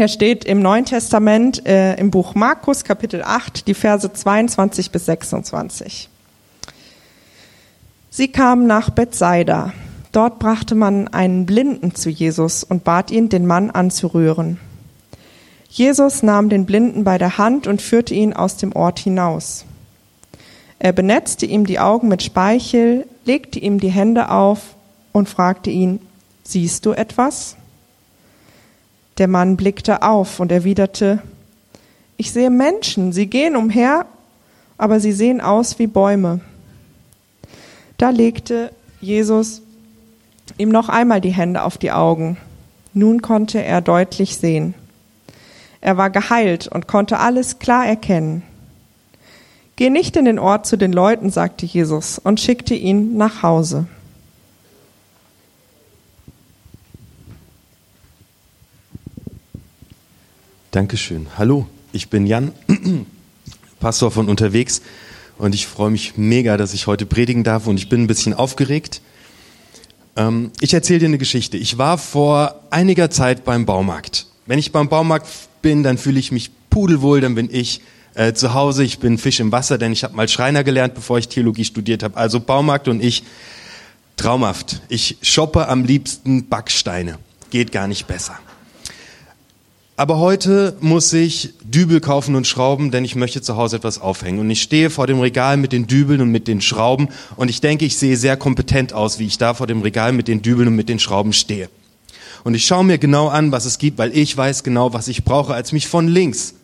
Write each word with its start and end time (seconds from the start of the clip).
Der 0.00 0.08
steht 0.08 0.46
im 0.46 0.62
Neuen 0.62 0.86
Testament 0.86 1.66
äh, 1.66 1.94
im 1.96 2.10
Buch 2.10 2.34
Markus 2.34 2.84
Kapitel 2.84 3.22
8, 3.22 3.66
die 3.66 3.74
Verse 3.74 4.10
22 4.10 4.92
bis 4.92 5.04
26. 5.04 6.08
Sie 8.08 8.28
kamen 8.28 8.66
nach 8.66 8.88
Bethsaida. 8.88 9.74
Dort 10.10 10.38
brachte 10.38 10.74
man 10.74 11.08
einen 11.08 11.44
Blinden 11.44 11.94
zu 11.94 12.08
Jesus 12.08 12.64
und 12.64 12.82
bat 12.82 13.10
ihn, 13.10 13.28
den 13.28 13.44
Mann 13.44 13.70
anzurühren. 13.70 14.58
Jesus 15.68 16.22
nahm 16.22 16.48
den 16.48 16.64
Blinden 16.64 17.04
bei 17.04 17.18
der 17.18 17.36
Hand 17.36 17.66
und 17.66 17.82
führte 17.82 18.14
ihn 18.14 18.32
aus 18.32 18.56
dem 18.56 18.72
Ort 18.72 19.00
hinaus. 19.00 19.66
Er 20.78 20.94
benetzte 20.94 21.44
ihm 21.44 21.66
die 21.66 21.78
Augen 21.78 22.08
mit 22.08 22.22
Speichel, 22.22 23.06
legte 23.26 23.58
ihm 23.58 23.78
die 23.78 23.90
Hände 23.90 24.30
auf 24.30 24.76
und 25.12 25.28
fragte 25.28 25.68
ihn, 25.68 26.00
Siehst 26.42 26.86
du 26.86 26.92
etwas? 26.92 27.58
Der 29.18 29.28
Mann 29.28 29.56
blickte 29.56 30.02
auf 30.02 30.40
und 30.40 30.50
erwiderte, 30.52 31.20
Ich 32.16 32.32
sehe 32.32 32.50
Menschen, 32.50 33.12
sie 33.12 33.26
gehen 33.26 33.56
umher, 33.56 34.06
aber 34.78 35.00
sie 35.00 35.12
sehen 35.12 35.40
aus 35.40 35.78
wie 35.78 35.86
Bäume. 35.86 36.40
Da 37.98 38.10
legte 38.10 38.72
Jesus 39.00 39.62
ihm 40.56 40.70
noch 40.70 40.88
einmal 40.88 41.20
die 41.20 41.30
Hände 41.30 41.62
auf 41.62 41.78
die 41.78 41.92
Augen. 41.92 42.36
Nun 42.92 43.22
konnte 43.22 43.62
er 43.62 43.80
deutlich 43.80 44.36
sehen. 44.36 44.74
Er 45.80 45.96
war 45.96 46.10
geheilt 46.10 46.66
und 46.66 46.86
konnte 46.86 47.18
alles 47.18 47.58
klar 47.58 47.86
erkennen. 47.86 48.42
Geh 49.76 49.88
nicht 49.88 50.16
in 50.16 50.26
den 50.26 50.38
Ort 50.38 50.66
zu 50.66 50.76
den 50.76 50.92
Leuten, 50.92 51.30
sagte 51.30 51.64
Jesus 51.64 52.18
und 52.18 52.40
schickte 52.40 52.74
ihn 52.74 53.16
nach 53.16 53.42
Hause. 53.42 53.86
Dankeschön. 60.70 61.26
Hallo, 61.36 61.66
ich 61.90 62.10
bin 62.10 62.26
Jan, 62.26 62.52
Pastor 63.80 64.12
von 64.12 64.28
unterwegs 64.28 64.82
und 65.36 65.52
ich 65.52 65.66
freue 65.66 65.90
mich 65.90 66.16
mega, 66.16 66.56
dass 66.56 66.74
ich 66.74 66.86
heute 66.86 67.06
predigen 67.06 67.42
darf 67.42 67.66
und 67.66 67.76
ich 67.76 67.88
bin 67.88 68.02
ein 68.02 68.06
bisschen 68.06 68.34
aufgeregt. 68.34 69.00
Ähm, 70.14 70.52
ich 70.60 70.72
erzähle 70.72 71.00
dir 71.00 71.06
eine 71.06 71.18
Geschichte. 71.18 71.56
Ich 71.56 71.76
war 71.76 71.98
vor 71.98 72.60
einiger 72.70 73.10
Zeit 73.10 73.44
beim 73.44 73.66
Baumarkt. 73.66 74.28
Wenn 74.46 74.60
ich 74.60 74.70
beim 74.70 74.88
Baumarkt 74.88 75.26
bin, 75.60 75.82
dann 75.82 75.98
fühle 75.98 76.20
ich 76.20 76.30
mich 76.30 76.52
pudelwohl, 76.70 77.20
dann 77.20 77.34
bin 77.34 77.48
ich 77.50 77.80
äh, 78.14 78.32
zu 78.32 78.54
Hause, 78.54 78.84
ich 78.84 79.00
bin 79.00 79.18
Fisch 79.18 79.40
im 79.40 79.50
Wasser, 79.50 79.76
denn 79.76 79.90
ich 79.90 80.04
habe 80.04 80.14
mal 80.14 80.28
Schreiner 80.28 80.62
gelernt, 80.62 80.94
bevor 80.94 81.18
ich 81.18 81.26
Theologie 81.26 81.64
studiert 81.64 82.04
habe. 82.04 82.16
Also 82.16 82.38
Baumarkt 82.38 82.86
und 82.86 83.02
ich, 83.02 83.24
traumhaft. 84.16 84.82
Ich 84.88 85.16
shoppe 85.22 85.66
am 85.66 85.82
liebsten 85.82 86.48
Backsteine. 86.48 87.18
Geht 87.50 87.72
gar 87.72 87.88
nicht 87.88 88.06
besser. 88.06 88.38
Aber 90.00 90.16
heute 90.16 90.78
muss 90.80 91.12
ich 91.12 91.52
Dübel 91.62 92.00
kaufen 92.00 92.34
und 92.34 92.46
Schrauben, 92.46 92.90
denn 92.90 93.04
ich 93.04 93.16
möchte 93.16 93.42
zu 93.42 93.58
Hause 93.58 93.76
etwas 93.76 94.00
aufhängen. 94.00 94.40
Und 94.40 94.48
ich 94.48 94.62
stehe 94.62 94.88
vor 94.88 95.06
dem 95.06 95.20
Regal 95.20 95.58
mit 95.58 95.72
den 95.72 95.86
Dübeln 95.86 96.22
und 96.22 96.30
mit 96.30 96.48
den 96.48 96.62
Schrauben 96.62 97.10
und 97.36 97.50
ich 97.50 97.60
denke, 97.60 97.84
ich 97.84 97.98
sehe 97.98 98.16
sehr 98.16 98.38
kompetent 98.38 98.94
aus, 98.94 99.18
wie 99.18 99.26
ich 99.26 99.36
da 99.36 99.52
vor 99.52 99.66
dem 99.66 99.82
Regal 99.82 100.12
mit 100.12 100.26
den 100.26 100.40
Dübeln 100.40 100.68
und 100.68 100.74
mit 100.74 100.88
den 100.88 101.00
Schrauben 101.00 101.34
stehe. 101.34 101.68
Und 102.44 102.54
ich 102.54 102.64
schaue 102.64 102.82
mir 102.82 102.96
genau 102.96 103.28
an, 103.28 103.52
was 103.52 103.66
es 103.66 103.76
gibt, 103.76 103.98
weil 103.98 104.16
ich 104.16 104.34
weiß 104.34 104.64
genau, 104.64 104.94
was 104.94 105.06
ich 105.06 105.22
brauche, 105.22 105.52
als 105.52 105.72
mich 105.72 105.86
von 105.86 106.08
links 106.08 106.54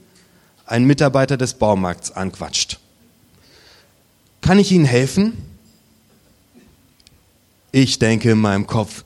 ein 0.64 0.84
Mitarbeiter 0.84 1.36
des 1.36 1.52
Baumarkts 1.52 2.12
anquatscht. 2.12 2.78
Kann 4.40 4.58
ich 4.58 4.72
Ihnen 4.72 4.86
helfen? 4.86 5.34
Ich 7.70 7.98
denke 7.98 8.30
in 8.30 8.38
meinem 8.38 8.66
Kopf, 8.66 9.04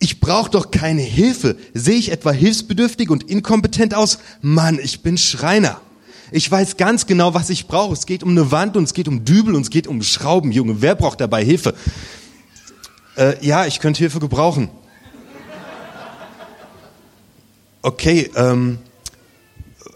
ich 0.00 0.18
brauche 0.18 0.50
doch 0.50 0.70
keine 0.70 1.02
Hilfe. 1.02 1.56
Sehe 1.74 1.96
ich 1.96 2.10
etwa 2.10 2.32
hilfsbedürftig 2.32 3.10
und 3.10 3.22
inkompetent 3.24 3.94
aus? 3.94 4.18
Mann, 4.40 4.80
ich 4.82 5.02
bin 5.02 5.18
Schreiner. 5.18 5.78
Ich 6.32 6.50
weiß 6.50 6.78
ganz 6.78 7.06
genau, 7.06 7.34
was 7.34 7.50
ich 7.50 7.66
brauche. 7.66 7.92
Es 7.92 8.06
geht 8.06 8.22
um 8.22 8.30
eine 8.30 8.50
Wand 8.50 8.76
und 8.78 8.84
es 8.84 8.94
geht 8.94 9.08
um 9.08 9.26
Dübel 9.26 9.54
und 9.54 9.62
es 9.62 9.70
geht 9.70 9.86
um 9.86 10.02
Schrauben. 10.02 10.52
Junge, 10.52 10.80
wer 10.80 10.94
braucht 10.94 11.20
dabei 11.20 11.44
Hilfe? 11.44 11.74
Äh, 13.16 13.44
ja, 13.44 13.66
ich 13.66 13.78
könnte 13.78 13.98
Hilfe 13.98 14.20
gebrauchen. 14.20 14.70
Okay, 17.82 18.30
ähm, 18.36 18.78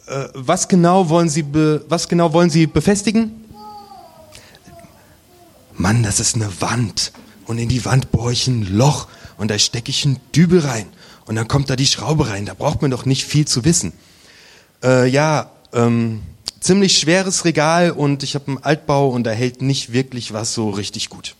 äh, 0.07 0.29
was 0.35 0.69
genau 0.69 1.09
wollen 1.09 1.31
Sie, 1.31 1.45
was 1.89 2.09
genau 2.09 2.33
wollen 2.35 2.51
Sie 2.51 2.67
befestigen? 2.67 3.45
Mann, 5.75 6.03
das 6.03 6.21
ist 6.21 6.35
eine 6.35 6.61
Wand. 6.61 7.13
Und 7.47 7.59
in 7.59 7.69
die 7.69 7.85
Wand 7.85 8.11
bohre 8.11 8.33
ich 8.33 8.47
ein 8.47 8.67
Loch 8.77 9.09
und 9.37 9.51
da 9.51 9.59
stecke 9.59 9.91
ich 9.91 10.05
einen 10.05 10.21
Dübel 10.35 10.61
rein. 10.61 10.87
Und 11.27 11.37
dann 11.37 11.49
kommt 11.49 11.71
da 11.71 11.77
die 11.77 11.87
Schraube 11.87 12.29
rein. 12.29 12.47
Da 12.47 12.55
braucht 12.55 12.83
man 12.83 12.91
doch 12.91 13.07
nicht 13.07 13.25
viel 13.25 13.47
zu 13.47 13.65
wissen. 13.65 13.93
Äh, 14.83 15.09
ja, 15.09 15.51
ähm, 15.73 16.23
ziemlich 16.61 16.99
schweres 16.99 17.45
Regal 17.45 17.91
und 17.91 18.23
ich 18.23 18.35
habe 18.35 18.49
einen 18.49 18.59
Altbau 18.59 19.09
und 19.09 19.25
da 19.25 19.31
hält 19.31 19.63
nicht 19.63 19.93
wirklich 19.93 20.33
was 20.33 20.55
so 20.55 20.71
richtig 20.71 21.11
gut. 21.11 21.35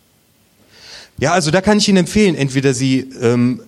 Ja, 1.19 1.33
also 1.33 1.51
da 1.51 1.61
kann 1.61 1.79
ich 1.79 1.89
Ihnen 1.89 1.99
empfehlen, 1.99 2.35
entweder 2.35 2.75
Sie 2.75 3.01
ähm, 3.21 3.63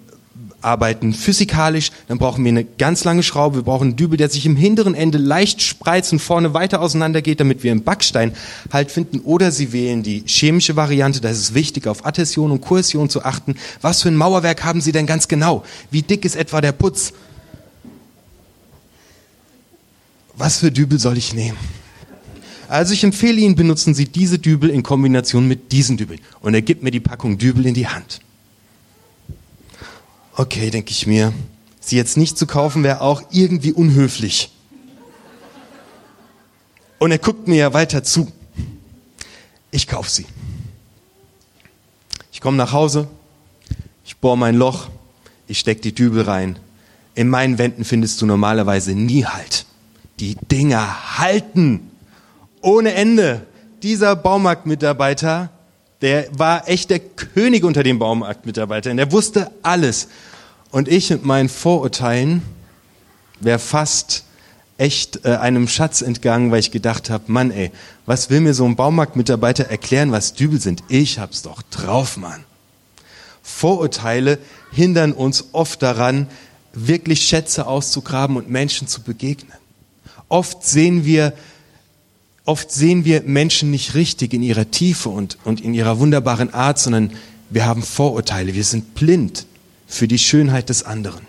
arbeiten 0.63 1.13
physikalisch, 1.13 1.91
dann 2.09 2.19
brauchen 2.19 2.45
wir 2.45 2.51
eine 2.51 2.65
ganz 2.65 3.05
lange 3.05 3.23
Schraube, 3.23 3.57
wir 3.57 3.63
brauchen 3.63 3.89
einen 3.89 3.97
Dübel, 3.97 4.17
der 4.17 4.29
sich 4.29 4.47
im 4.47 4.57
hinteren 4.57 4.95
Ende 4.95 5.19
leicht 5.19 5.63
spreizt 5.63 6.13
und 6.13 6.19
vorne 6.19 6.55
weiter 6.55 6.81
auseinander 6.81 7.23
geht, 7.23 7.41
damit 7.41 7.63
wir 7.63 7.73
im 7.73 7.85
Backstein 7.85 8.33
halt 8.73 8.91
finden. 8.91 9.21
Oder 9.21 9.53
Sie 9.53 9.73
wählen 9.73 10.03
die 10.03 10.23
chemische 10.27 10.77
Variante, 10.77 11.21
da 11.21 11.31
ist 11.31 11.39
es 11.39 11.55
wichtig, 11.55 11.87
auf 11.87 12.05
Adhäsion 12.05 12.51
und 12.51 12.61
Kohäsion 12.61 13.09
zu 13.09 13.25
achten. 13.25 13.55
Was 13.81 14.03
für 14.03 14.09
ein 14.09 14.17
Mauerwerk 14.17 14.65
haben 14.65 14.81
Sie 14.81 14.93
denn 14.93 15.07
ganz 15.07 15.29
genau? 15.29 15.65
Wie 15.91 16.03
dick 16.03 16.25
ist 16.25 16.37
etwa 16.37 16.61
der 16.61 16.73
Putz? 16.73 17.13
Was 20.37 20.59
für 20.59 20.71
Dübel 20.71 20.99
soll 20.99 21.17
ich 21.17 21.33
nehmen? 21.33 21.57
Also 22.69 22.93
ich 22.93 23.05
empfehle 23.05 23.41
Ihnen, 23.41 23.55
benutzen 23.55 23.95
Sie 23.95 24.07
diese 24.07 24.39
Dübel 24.39 24.71
in 24.71 24.83
Kombination 24.83 25.47
mit 25.47 25.73
diesen 25.73 25.97
Dübeln. 25.97 26.21
Und 26.41 26.55
er 26.55 26.63
gibt 26.63 26.83
mir 26.83 26.91
die 26.91 27.01
Packung 27.01 27.39
Dübel 27.39 27.67
in 27.67 27.75
die 27.75 27.87
Hand. 27.87 28.21
Okay, 30.39 30.69
denke 30.69 30.91
ich 30.91 31.07
mir, 31.07 31.33
sie 31.81 31.97
jetzt 31.97 32.19
nicht 32.19 32.37
zu 32.37 32.47
kaufen 32.47 32.83
wäre 32.83 33.01
auch 33.01 33.23
irgendwie 33.31 33.73
unhöflich. 33.73 34.51
Und 36.99 37.11
er 37.11 37.19
guckt 37.19 37.49
mir 37.49 37.57
ja 37.57 37.73
weiter 37.73 38.05
zu. 38.05 38.31
Ich 39.71 39.87
kaufe 39.87 40.11
sie. 40.11 40.27
Ich 42.33 42.43
komme 42.43 42.59
nach 42.59 42.73
Hause, 42.73 43.09
ich 44.05 44.19
bohre 44.19 44.37
mein 44.37 44.57
Loch, 44.57 44.89
ich 45.47 45.59
stecke 45.59 45.81
die 45.81 45.95
Dübel 45.95 46.23
rein. 46.23 46.59
In 47.15 47.31
meinen 47.31 47.57
Wänden 47.57 47.85
findest 47.85 48.21
du 48.21 48.27
normalerweise 48.27 48.93
nie 48.93 49.25
Halt. 49.25 49.65
Die 50.21 50.37
Dinger 50.53 51.19
halten 51.19 51.91
ohne 52.61 52.93
Ende. 52.93 53.47
Dieser 53.83 54.17
Baumarktmitarbeiter 54.17 55.51
der 56.03 56.29
war 56.37 56.69
echt 56.69 56.91
der 56.91 57.01
König 57.01 57.65
unter 57.65 57.83
den 57.83 57.99
Baumarktmitarbeitern. 57.99 58.97
Der 58.97 59.13
wusste 59.13 59.51
alles. 59.63 60.09
Und 60.71 60.89
ich 60.89 61.11
mit 61.11 61.25
meinen 61.25 61.49
Vorurteilen 61.49 62.43
wäre 63.41 63.59
fast 63.59 64.25
echt 64.79 65.25
äh, 65.25 65.37
einem 65.37 65.69
Schatz 65.69 66.03
entgangen, 66.03 66.51
weil 66.51 66.61
ich 66.61 66.71
gedacht 66.71 67.09
habe, 67.09 67.25
Mann, 67.29 67.51
ey, 67.51 67.71
was 68.05 68.29
will 68.29 68.41
mir 68.41 68.53
so 68.53 68.65
ein 68.67 68.77
Baumarktmitarbeiter 68.77 69.65
erklären, 69.65 70.13
was 70.13 70.35
Dübel 70.35 70.61
sind? 70.61 70.83
Ich 70.89 71.19
hab's 71.19 71.43
doch 71.43 71.63
drauf, 71.63 72.17
Mann. 72.17 72.45
Vorurteile 73.43 74.39
hindern 74.73 75.13
uns 75.13 75.47
oft 75.53 75.83
daran, 75.83 76.29
wirklich 76.73 77.23
Schätze 77.23 77.67
auszugraben 77.67 78.37
und 78.37 78.51
Menschen 78.51 78.87
zu 78.87 79.01
begegnen. 79.01 79.57
Oft 80.29 80.65
sehen 80.65 81.05
wir 81.05 81.33
oft 82.47 82.71
sehen 82.73 83.05
wir 83.05 83.23
Menschen 83.23 83.71
nicht 83.71 83.95
richtig 83.95 84.33
in 84.33 84.43
ihrer 84.43 84.71
Tiefe 84.71 85.11
und, 85.11 85.37
und 85.45 85.61
in 85.61 85.75
ihrer 85.75 85.99
wunderbaren 85.99 86.55
Art, 86.55 86.79
sondern 86.79 87.13
wir 87.51 87.67
haben 87.67 87.83
Vorurteile, 87.83 88.55
wir 88.55 88.65
sind 88.65 88.95
blind 88.95 89.47
für 89.87 90.09
die 90.09 90.19
Schönheit 90.19 90.69
des 90.69 90.83
anderen. 90.83 91.27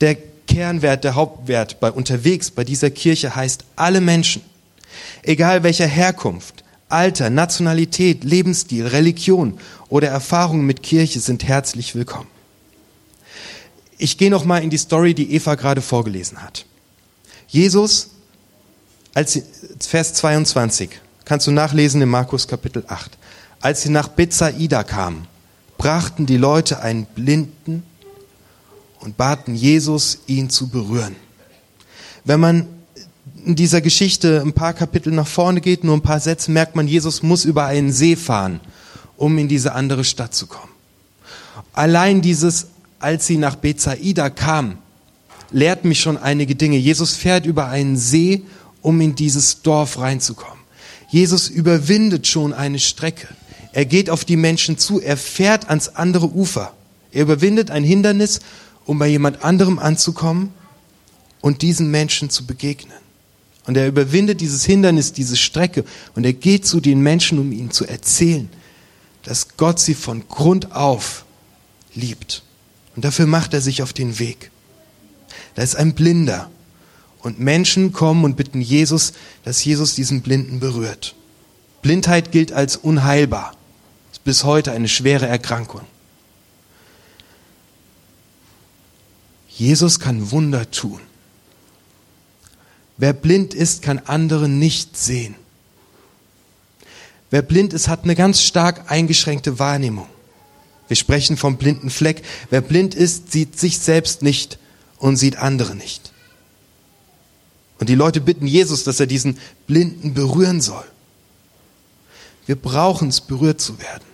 Der 0.00 0.16
Kernwert, 0.48 1.04
der 1.04 1.14
Hauptwert 1.14 1.80
bei 1.80 1.90
unterwegs 1.90 2.50
bei 2.50 2.64
dieser 2.64 2.90
Kirche 2.90 3.34
heißt 3.34 3.64
alle 3.76 4.00
Menschen, 4.00 4.42
egal 5.22 5.62
welcher 5.62 5.86
Herkunft, 5.86 6.64
Alter, 6.88 7.30
Nationalität, 7.30 8.24
Lebensstil, 8.24 8.86
Religion 8.86 9.58
oder 9.88 10.08
Erfahrung 10.08 10.64
mit 10.64 10.82
Kirche 10.82 11.20
sind 11.20 11.44
herzlich 11.44 11.94
willkommen. 11.94 12.28
Ich 13.98 14.18
gehe 14.18 14.30
noch 14.30 14.44
mal 14.44 14.62
in 14.62 14.70
die 14.70 14.78
Story, 14.78 15.14
die 15.14 15.32
Eva 15.32 15.54
gerade 15.54 15.82
vorgelesen 15.82 16.42
hat. 16.42 16.66
Jesus 17.48 18.10
als 19.16 19.32
sie, 19.32 19.44
Vers 19.80 20.12
22, 20.12 20.90
kannst 21.24 21.46
du 21.46 21.50
nachlesen 21.50 22.02
in 22.02 22.08
Markus 22.10 22.46
Kapitel 22.46 22.84
8. 22.86 23.16
Als 23.62 23.80
sie 23.80 23.88
nach 23.88 24.08
Bethsaida 24.08 24.84
kamen, 24.84 25.26
brachten 25.78 26.26
die 26.26 26.36
Leute 26.36 26.80
einen 26.80 27.06
Blinden 27.06 27.82
und 29.00 29.16
baten 29.16 29.54
Jesus, 29.54 30.18
ihn 30.26 30.50
zu 30.50 30.68
berühren. 30.68 31.16
Wenn 32.26 32.40
man 32.40 32.66
in 33.46 33.56
dieser 33.56 33.80
Geschichte 33.80 34.42
ein 34.42 34.52
paar 34.52 34.74
Kapitel 34.74 35.14
nach 35.14 35.26
vorne 35.26 35.62
geht, 35.62 35.82
nur 35.82 35.96
ein 35.96 36.02
paar 36.02 36.20
Sätze, 36.20 36.50
merkt 36.50 36.76
man, 36.76 36.86
Jesus 36.86 37.22
muss 37.22 37.46
über 37.46 37.64
einen 37.64 37.92
See 37.92 38.16
fahren, 38.16 38.60
um 39.16 39.38
in 39.38 39.48
diese 39.48 39.72
andere 39.72 40.04
Stadt 40.04 40.34
zu 40.34 40.46
kommen. 40.46 40.72
Allein 41.72 42.20
dieses, 42.20 42.66
als 42.98 43.26
sie 43.26 43.38
nach 43.38 43.56
Bethsaida 43.56 44.28
kamen, 44.28 44.76
lehrt 45.52 45.86
mich 45.86 46.00
schon 46.00 46.18
einige 46.18 46.54
Dinge. 46.54 46.76
Jesus 46.76 47.14
fährt 47.14 47.46
über 47.46 47.68
einen 47.68 47.96
See, 47.96 48.44
um 48.86 49.00
in 49.00 49.16
dieses 49.16 49.62
Dorf 49.62 49.98
reinzukommen. 49.98 50.60
Jesus 51.08 51.48
überwindet 51.48 52.28
schon 52.28 52.52
eine 52.52 52.78
Strecke. 52.78 53.26
Er 53.72 53.84
geht 53.84 54.08
auf 54.10 54.24
die 54.24 54.36
Menschen 54.36 54.78
zu, 54.78 55.00
er 55.00 55.16
fährt 55.16 55.68
ans 55.68 55.88
andere 55.88 56.30
Ufer. 56.30 56.72
Er 57.10 57.22
überwindet 57.22 57.72
ein 57.72 57.82
Hindernis, 57.82 58.38
um 58.84 59.00
bei 59.00 59.08
jemand 59.08 59.42
anderem 59.42 59.80
anzukommen 59.80 60.54
und 61.40 61.62
diesen 61.62 61.90
Menschen 61.90 62.30
zu 62.30 62.46
begegnen. 62.46 62.96
Und 63.66 63.76
er 63.76 63.88
überwindet 63.88 64.40
dieses 64.40 64.64
Hindernis, 64.64 65.12
diese 65.12 65.36
Strecke 65.36 65.84
und 66.14 66.24
er 66.24 66.32
geht 66.32 66.64
zu 66.64 66.78
den 66.78 67.00
Menschen, 67.00 67.40
um 67.40 67.50
ihnen 67.50 67.72
zu 67.72 67.86
erzählen, 67.86 68.48
dass 69.24 69.56
Gott 69.56 69.80
sie 69.80 69.94
von 69.94 70.28
Grund 70.28 70.76
auf 70.76 71.24
liebt. 71.92 72.44
Und 72.94 73.04
dafür 73.04 73.26
macht 73.26 73.52
er 73.52 73.60
sich 73.60 73.82
auf 73.82 73.92
den 73.92 74.20
Weg. 74.20 74.52
Da 75.56 75.62
ist 75.62 75.74
ein 75.74 75.96
Blinder. 75.96 76.50
Und 77.26 77.40
Menschen 77.40 77.92
kommen 77.92 78.22
und 78.22 78.36
bitten 78.36 78.60
Jesus, 78.60 79.12
dass 79.42 79.64
Jesus 79.64 79.96
diesen 79.96 80.22
Blinden 80.22 80.60
berührt. 80.60 81.16
Blindheit 81.82 82.30
gilt 82.30 82.52
als 82.52 82.76
unheilbar. 82.76 83.56
Ist 84.12 84.22
bis 84.22 84.44
heute 84.44 84.70
eine 84.70 84.86
schwere 84.86 85.26
Erkrankung. 85.26 85.80
Jesus 89.48 89.98
kann 89.98 90.30
Wunder 90.30 90.70
tun. 90.70 91.00
Wer 92.96 93.12
blind 93.12 93.54
ist, 93.54 93.82
kann 93.82 93.98
andere 93.98 94.48
nicht 94.48 94.96
sehen. 94.96 95.34
Wer 97.30 97.42
blind 97.42 97.72
ist, 97.72 97.88
hat 97.88 98.04
eine 98.04 98.14
ganz 98.14 98.40
stark 98.40 98.88
eingeschränkte 98.88 99.58
Wahrnehmung. 99.58 100.06
Wir 100.86 100.96
sprechen 100.96 101.36
vom 101.36 101.56
blinden 101.56 101.90
Fleck. 101.90 102.22
Wer 102.50 102.60
blind 102.60 102.94
ist, 102.94 103.32
sieht 103.32 103.58
sich 103.58 103.80
selbst 103.80 104.22
nicht 104.22 104.60
und 104.98 105.16
sieht 105.16 105.38
andere 105.38 105.74
nicht. 105.74 106.12
Und 107.78 107.88
die 107.88 107.94
Leute 107.94 108.20
bitten 108.20 108.46
Jesus, 108.46 108.84
dass 108.84 109.00
er 109.00 109.06
diesen 109.06 109.38
Blinden 109.66 110.14
berühren 110.14 110.60
soll. 110.60 110.84
Wir 112.46 112.56
brauchen 112.56 113.08
es, 113.08 113.20
berührt 113.20 113.60
zu 113.60 113.78
werden. 113.80 114.04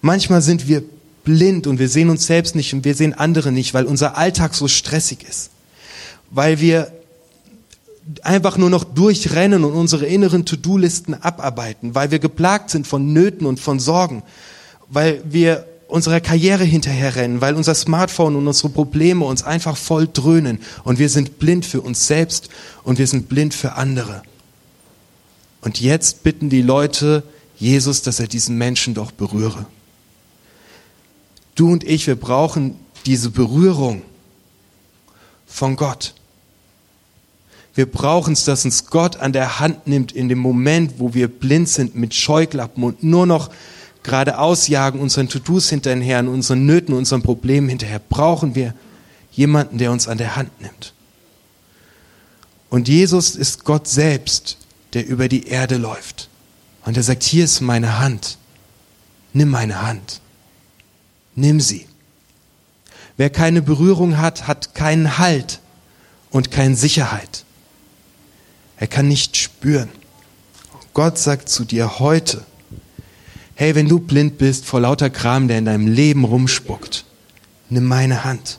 Manchmal 0.00 0.42
sind 0.42 0.66
wir 0.66 0.82
blind 1.24 1.66
und 1.66 1.78
wir 1.78 1.88
sehen 1.88 2.10
uns 2.10 2.26
selbst 2.26 2.54
nicht 2.54 2.74
und 2.74 2.84
wir 2.84 2.94
sehen 2.94 3.14
andere 3.14 3.52
nicht, 3.52 3.74
weil 3.74 3.84
unser 3.84 4.16
Alltag 4.16 4.54
so 4.54 4.68
stressig 4.68 5.22
ist. 5.28 5.50
Weil 6.30 6.60
wir 6.60 6.92
einfach 8.22 8.58
nur 8.58 8.70
noch 8.70 8.84
durchrennen 8.84 9.64
und 9.64 9.72
unsere 9.72 10.06
inneren 10.06 10.44
To-Do-Listen 10.44 11.14
abarbeiten, 11.14 11.94
weil 11.94 12.10
wir 12.10 12.18
geplagt 12.18 12.70
sind 12.70 12.86
von 12.86 13.12
Nöten 13.12 13.46
und 13.46 13.60
von 13.60 13.80
Sorgen, 13.80 14.22
weil 14.88 15.22
wir 15.24 15.66
unserer 15.88 16.20
Karriere 16.20 16.64
hinterherrennen, 16.64 17.40
weil 17.40 17.54
unser 17.54 17.74
Smartphone 17.74 18.36
und 18.36 18.46
unsere 18.46 18.70
Probleme 18.70 19.24
uns 19.24 19.42
einfach 19.42 19.76
voll 19.76 20.08
dröhnen 20.12 20.60
und 20.84 20.98
wir 20.98 21.08
sind 21.08 21.38
blind 21.38 21.66
für 21.66 21.80
uns 21.80 22.06
selbst 22.06 22.48
und 22.82 22.98
wir 22.98 23.06
sind 23.06 23.28
blind 23.28 23.54
für 23.54 23.74
andere. 23.74 24.22
Und 25.60 25.80
jetzt 25.80 26.22
bitten 26.22 26.50
die 26.50 26.62
Leute 26.62 27.22
Jesus, 27.56 28.02
dass 28.02 28.20
er 28.20 28.26
diesen 28.26 28.58
Menschen 28.58 28.94
doch 28.94 29.12
berühre. 29.12 29.66
Du 31.54 31.70
und 31.72 31.84
ich, 31.84 32.06
wir 32.06 32.16
brauchen 32.16 32.76
diese 33.06 33.30
Berührung 33.30 34.02
von 35.46 35.76
Gott. 35.76 36.14
Wir 37.74 37.90
brauchen 37.90 38.34
es, 38.34 38.44
dass 38.44 38.64
uns 38.64 38.86
Gott 38.86 39.16
an 39.16 39.32
der 39.32 39.58
Hand 39.60 39.86
nimmt 39.86 40.12
in 40.12 40.28
dem 40.28 40.38
Moment, 40.38 40.94
wo 40.98 41.14
wir 41.14 41.28
blind 41.28 41.68
sind 41.68 41.94
mit 41.94 42.14
Scheuklappen 42.14 42.84
und 42.84 43.02
nur 43.02 43.26
noch 43.26 43.50
geradeaus 44.04 44.68
jagen, 44.68 45.00
unseren 45.00 45.28
To-Dos 45.28 45.70
hinterher, 45.70 46.20
unseren 46.20 46.64
Nöten, 46.64 46.94
unseren 46.94 47.22
Problemen 47.22 47.68
hinterher, 47.68 47.98
brauchen 47.98 48.54
wir 48.54 48.74
jemanden, 49.32 49.78
der 49.78 49.90
uns 49.90 50.06
an 50.06 50.18
der 50.18 50.36
Hand 50.36 50.60
nimmt. 50.60 50.94
Und 52.70 52.88
Jesus 52.88 53.34
ist 53.34 53.64
Gott 53.64 53.88
selbst, 53.88 54.58
der 54.92 55.06
über 55.06 55.28
die 55.28 55.48
Erde 55.48 55.76
läuft. 55.76 56.28
Und 56.84 56.96
er 56.96 57.02
sagt, 57.02 57.22
hier 57.22 57.44
ist 57.44 57.60
meine 57.60 57.98
Hand. 57.98 58.38
Nimm 59.32 59.50
meine 59.50 59.82
Hand. 59.82 60.20
Nimm 61.34 61.60
sie. 61.60 61.86
Wer 63.16 63.30
keine 63.30 63.62
Berührung 63.62 64.18
hat, 64.18 64.46
hat 64.46 64.74
keinen 64.74 65.18
Halt 65.18 65.60
und 66.30 66.50
keine 66.50 66.76
Sicherheit. 66.76 67.44
Er 68.76 68.86
kann 68.86 69.08
nicht 69.08 69.36
spüren. 69.36 69.88
Gott 70.92 71.18
sagt 71.18 71.48
zu 71.48 71.64
dir 71.64 71.98
heute, 72.00 72.44
Hey, 73.56 73.76
wenn 73.76 73.88
du 73.88 74.00
blind 74.00 74.36
bist 74.36 74.64
vor 74.64 74.80
lauter 74.80 75.10
Kram, 75.10 75.46
der 75.46 75.58
in 75.58 75.64
deinem 75.64 75.86
Leben 75.86 76.24
rumspuckt, 76.24 77.04
nimm 77.70 77.84
meine 77.84 78.24
Hand. 78.24 78.58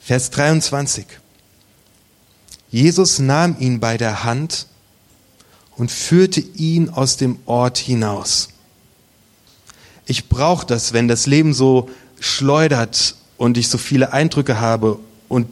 Vers 0.00 0.30
23. 0.30 1.06
Jesus 2.70 3.18
nahm 3.18 3.56
ihn 3.58 3.80
bei 3.80 3.96
der 3.96 4.22
Hand 4.22 4.66
und 5.76 5.90
führte 5.90 6.40
ihn 6.40 6.90
aus 6.90 7.16
dem 7.16 7.38
Ort 7.46 7.78
hinaus. 7.78 8.50
Ich 10.06 10.28
brauche 10.28 10.66
das, 10.66 10.92
wenn 10.92 11.08
das 11.08 11.26
Leben 11.26 11.54
so 11.54 11.88
schleudert 12.20 13.16
und 13.36 13.56
ich 13.58 13.68
so 13.68 13.78
viele 13.78 14.12
Eindrücke 14.12 14.60
habe 14.60 15.00
und 15.28 15.48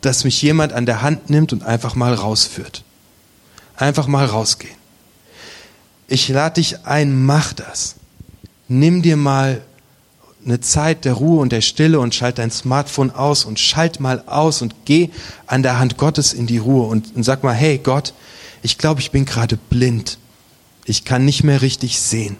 dass 0.00 0.22
mich 0.22 0.40
jemand 0.42 0.72
an 0.72 0.86
der 0.86 1.02
Hand 1.02 1.30
nimmt 1.30 1.52
und 1.52 1.64
einfach 1.64 1.96
mal 1.96 2.14
rausführt. 2.14 2.84
Einfach 3.76 4.06
mal 4.06 4.26
rausgehen. 4.26 4.76
Ich 6.08 6.28
lade 6.28 6.56
dich 6.56 6.84
ein, 6.84 7.24
mach 7.24 7.52
das. 7.52 7.96
Nimm 8.68 9.02
dir 9.02 9.16
mal 9.16 9.62
eine 10.44 10.60
Zeit 10.60 11.04
der 11.04 11.14
Ruhe 11.14 11.40
und 11.40 11.52
der 11.52 11.60
Stille 11.60 12.00
und 12.00 12.14
schalt 12.14 12.38
dein 12.38 12.50
Smartphone 12.50 13.10
aus 13.10 13.44
und 13.44 13.60
schalt 13.60 14.00
mal 14.00 14.24
aus 14.26 14.60
und 14.60 14.74
geh 14.84 15.10
an 15.46 15.62
der 15.62 15.78
Hand 15.78 15.96
Gottes 15.96 16.32
in 16.32 16.46
die 16.46 16.58
Ruhe 16.58 16.86
und, 16.86 17.14
und 17.14 17.22
sag 17.22 17.44
mal, 17.44 17.54
hey 17.54 17.78
Gott, 17.78 18.12
ich 18.62 18.78
glaube, 18.78 19.00
ich 19.00 19.10
bin 19.10 19.24
gerade 19.24 19.56
blind. 19.56 20.18
Ich 20.84 21.04
kann 21.04 21.24
nicht 21.24 21.44
mehr 21.44 21.62
richtig 21.62 22.00
sehen. 22.00 22.36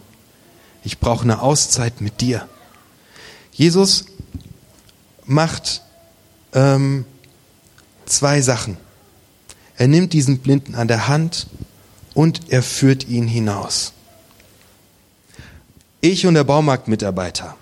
Ich 0.85 0.99
brauche 0.99 1.23
eine 1.23 1.43
Auszeit 1.43 2.00
mit 2.00 2.20
dir. 2.20 2.49
Jesus 3.52 4.06
macht 5.25 5.82
ähm, 6.52 7.05
zwei 8.06 8.40
Sachen. 8.40 8.76
Er 9.82 9.88
nimmt 9.88 10.12
diesen 10.12 10.38
Blinden 10.38 10.76
an 10.76 10.87
der 10.87 11.08
Hand 11.08 11.49
und 12.14 12.52
er 12.52 12.62
führt 12.62 13.08
ihn 13.08 13.26
hinaus. 13.26 13.93
Ich 16.00 16.25
und 16.25 16.34
der 16.34 16.44
Baumarktmitarbeiter. 16.44 17.56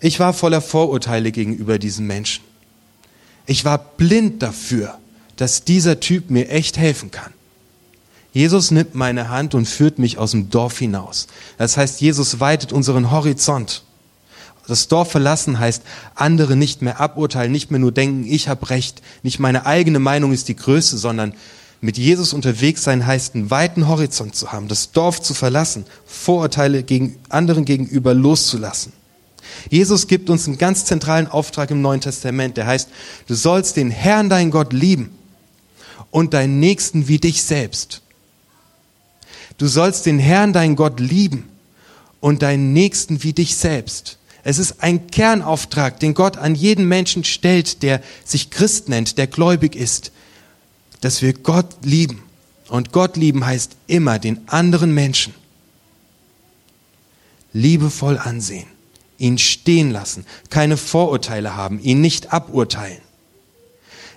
Ich 0.00 0.20
war 0.20 0.32
voller 0.32 0.62
Vorurteile 0.62 1.32
gegenüber 1.32 1.78
diesen 1.78 2.06
Menschen. 2.06 2.42
Ich 3.44 3.66
war 3.66 3.76
blind 3.76 4.42
dafür, 4.42 4.98
dass 5.36 5.64
dieser 5.64 6.00
Typ 6.00 6.30
mir 6.30 6.48
echt 6.48 6.78
helfen 6.78 7.10
kann. 7.10 7.34
Jesus 8.32 8.70
nimmt 8.70 8.94
meine 8.94 9.28
Hand 9.28 9.54
und 9.54 9.66
führt 9.66 9.98
mich 9.98 10.16
aus 10.16 10.30
dem 10.30 10.48
Dorf 10.48 10.78
hinaus. 10.78 11.26
Das 11.58 11.76
heißt, 11.76 12.00
Jesus 12.00 12.40
weitet 12.40 12.72
unseren 12.72 13.10
Horizont. 13.10 13.82
Das 14.66 14.88
Dorf 14.88 15.10
verlassen 15.10 15.58
heißt, 15.58 15.82
andere 16.14 16.56
nicht 16.56 16.80
mehr 16.80 17.00
aburteilen, 17.00 17.52
nicht 17.52 17.70
mehr 17.70 17.80
nur 17.80 17.92
denken, 17.92 18.24
ich 18.26 18.48
habe 18.48 18.70
recht, 18.70 19.02
nicht 19.22 19.38
meine 19.38 19.66
eigene 19.66 19.98
Meinung 19.98 20.32
ist 20.32 20.48
die 20.48 20.56
größte, 20.56 20.96
sondern 20.96 21.34
mit 21.82 21.98
Jesus 21.98 22.32
unterwegs 22.32 22.82
sein 22.82 23.06
heißt, 23.06 23.34
einen 23.34 23.50
weiten 23.50 23.88
Horizont 23.88 24.34
zu 24.34 24.52
haben, 24.52 24.68
das 24.68 24.92
Dorf 24.92 25.20
zu 25.20 25.34
verlassen, 25.34 25.84
Vorurteile 26.06 26.82
gegen 26.82 27.18
anderen 27.28 27.66
gegenüber 27.66 28.14
loszulassen. 28.14 28.92
Jesus 29.68 30.06
gibt 30.06 30.30
uns 30.30 30.46
einen 30.46 30.56
ganz 30.56 30.86
zentralen 30.86 31.26
Auftrag 31.26 31.70
im 31.70 31.82
Neuen 31.82 32.00
Testament, 32.00 32.56
der 32.56 32.66
heißt, 32.66 32.88
du 33.26 33.34
sollst 33.34 33.76
den 33.76 33.90
Herrn, 33.90 34.30
dein 34.30 34.50
Gott, 34.50 34.72
lieben 34.72 35.10
und 36.10 36.32
deinen 36.32 36.58
Nächsten 36.58 37.06
wie 37.06 37.18
dich 37.18 37.42
selbst. 37.42 38.00
Du 39.58 39.66
sollst 39.66 40.06
den 40.06 40.18
Herrn, 40.18 40.52
dein 40.52 40.76
Gott, 40.76 41.00
lieben 41.00 41.48
und 42.20 42.42
deinen 42.42 42.72
Nächsten 42.72 43.22
wie 43.22 43.34
dich 43.34 43.56
selbst. 43.56 44.18
Es 44.44 44.58
ist 44.58 44.82
ein 44.82 45.06
Kernauftrag, 45.06 45.98
den 45.98 46.14
Gott 46.14 46.36
an 46.36 46.54
jeden 46.54 46.86
Menschen 46.86 47.24
stellt, 47.24 47.82
der 47.82 48.02
sich 48.24 48.50
Christ 48.50 48.88
nennt, 48.88 49.16
der 49.16 49.26
gläubig 49.26 49.74
ist, 49.74 50.12
dass 51.00 51.22
wir 51.22 51.32
Gott 51.32 51.66
lieben. 51.82 52.22
Und 52.68 52.92
Gott 52.92 53.16
lieben 53.16 53.44
heißt 53.44 53.72
immer 53.86 54.18
den 54.18 54.46
anderen 54.48 54.92
Menschen 54.92 55.34
liebevoll 57.54 58.18
ansehen, 58.18 58.66
ihn 59.16 59.38
stehen 59.38 59.90
lassen, 59.90 60.26
keine 60.50 60.76
Vorurteile 60.76 61.56
haben, 61.56 61.80
ihn 61.80 62.00
nicht 62.00 62.32
aburteilen. 62.32 63.00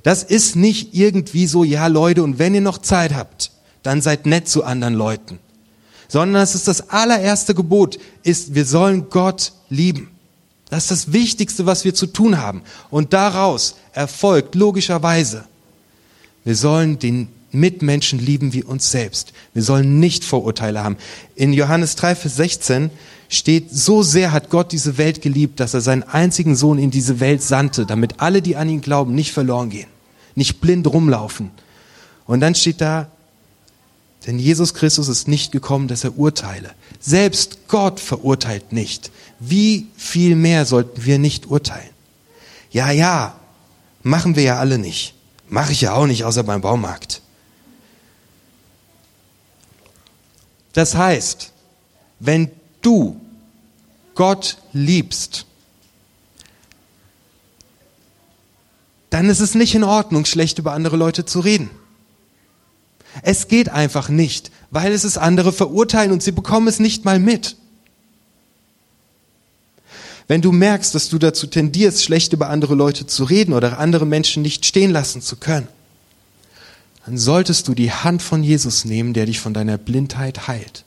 Das 0.04 0.24
ist 0.24 0.56
nicht 0.56 0.94
irgendwie 0.94 1.48
so, 1.48 1.64
ja 1.64 1.88
Leute, 1.88 2.24
und 2.24 2.40
wenn 2.40 2.56
ihr 2.56 2.62
noch 2.62 2.80
Zeit 2.80 3.14
habt, 3.14 3.52
dann 3.84 4.02
seid 4.02 4.26
nett 4.26 4.50
zu 4.50 4.64
anderen 4.64 4.96
Leuten. 4.96 5.40
Sondern 6.08 6.42
es 6.42 6.56
ist 6.56 6.68
das 6.68 6.90
allererste 6.90 7.54
Gebot, 7.54 8.00
ist, 8.24 8.56
wir 8.56 8.66
sollen 8.66 9.10
Gott 9.10 9.54
lieben. 9.70 10.17
Das 10.70 10.84
ist 10.84 10.92
das 10.92 11.14
Wichtigste, 11.14 11.66
was 11.66 11.86
wir 11.86 11.94
zu 11.94 12.08
tun 12.08 12.38
haben. 12.38 12.62
Und 12.90 13.14
daraus 13.14 13.76
erfolgt 13.94 14.56
logischerweise, 14.56 15.46
wir 16.44 16.56
sollen 16.56 17.00
den 17.00 17.30
Mitmenschen 17.52 18.20
lieben 18.20 18.54
wie 18.54 18.64
uns 18.64 18.92
selbst. 18.92 19.34
Wir 19.54 19.64
sollen 19.64 20.00
nicht 20.00 20.26
Vorurteile 20.26 20.84
haben. 20.84 20.98
In 21.36 21.54
Johannes 21.54 21.96
3, 21.96 22.16
Vers 22.16 22.36
16 22.36 22.90
steht, 23.30 23.72
so 23.72 24.04
sehr 24.04 24.32
hat 24.32 24.50
Gott 24.50 24.72
diese 24.72 24.98
Welt 24.98 25.22
geliebt, 25.22 25.60
dass 25.60 25.74
er 25.74 25.82
seinen 25.82 26.04
einzigen 26.04 26.56
Sohn 26.56 26.78
in 26.78 26.92
diese 26.92 27.20
Welt 27.20 27.42
sandte, 27.42 27.86
damit 27.86 28.16
alle, 28.20 28.42
die 28.42 28.56
an 28.56 28.70
ihn 28.70 28.82
glauben, 28.82 29.16
nicht 29.16 29.32
verloren 29.32 29.70
gehen, 29.70 29.90
nicht 30.36 30.62
blind 30.62 30.88
rumlaufen. 30.88 31.52
Und 32.26 32.42
dann 32.42 32.56
steht 32.56 32.82
da, 32.82 33.10
denn 34.28 34.40
Jesus 34.40 34.74
Christus 34.74 35.08
ist 35.08 35.30
nicht 35.30 35.54
gekommen, 35.54 35.88
dass 35.88 36.04
er 36.04 36.18
urteile. 36.18 36.72
Selbst 37.00 37.70
Gott 37.70 38.02
verurteilt 38.02 38.74
nicht. 38.74 39.10
Wie 39.40 39.88
viel 39.96 40.36
mehr 40.36 40.66
sollten 40.66 41.06
wir 41.06 41.18
nicht 41.18 41.48
urteilen? 41.48 41.90
Ja, 42.70 42.92
ja, 42.92 43.40
machen 44.04 44.36
wir 44.36 44.44
ja 44.44 44.60
alle 44.60 44.78
nicht. 44.78 45.14
Mache 45.48 45.72
ich 45.72 45.80
ja 45.80 45.94
auch 45.94 46.08
nicht, 46.08 46.26
außer 46.26 46.44
beim 46.44 46.60
Baumarkt. 46.60 47.22
Das 50.74 50.96
heißt, 50.96 51.54
wenn 52.20 52.52
du 52.82 53.20
Gott 54.14 54.58
liebst, 54.74 55.46
dann 59.10 59.30
ist 59.30 59.40
es 59.40 59.56
nicht 59.56 59.74
in 59.74 59.86
Ordnung, 59.86 60.26
schlecht 60.26 60.60
über 60.60 60.74
andere 60.74 60.98
Leute 60.98 61.24
zu 61.24 61.40
reden. 61.40 61.70
Es 63.22 63.48
geht 63.48 63.70
einfach 63.70 64.10
nicht, 64.10 64.52
weil 64.72 64.92
es 64.92 65.04
ist 65.04 65.18
andere 65.18 65.52
verurteilen 65.52 66.12
und 66.12 66.24
sie 66.24 66.32
bekommen 66.32 66.68
es 66.68 66.80
nicht 66.80 67.06
mal 67.06 67.20
mit. 67.20 67.56
Wenn 70.28 70.42
du 70.42 70.52
merkst, 70.52 70.94
dass 70.94 71.08
du 71.08 71.18
dazu 71.18 71.48
tendierst, 71.48 72.04
schlecht 72.04 72.34
über 72.34 72.50
andere 72.50 72.76
Leute 72.76 73.08
zu 73.08 73.24
reden 73.24 73.54
oder 73.54 73.80
andere 73.80 74.06
Menschen 74.06 74.44
nicht 74.44 74.66
stehen 74.66 74.92
lassen 74.92 75.22
zu 75.22 75.38
können, 75.38 75.70
dann 77.06 77.18
solltest 77.18 77.70
du 77.70 77.74
die 77.74 77.92
Hand 77.92 78.22
von 78.22 78.44
Jesus 78.44 78.84
nehmen, 78.84 79.14
der 79.14 79.26
dich 79.26 79.40
von 79.40 79.54
deiner 79.54 79.78
Blindheit 79.78 80.50
heilt. 80.50 80.84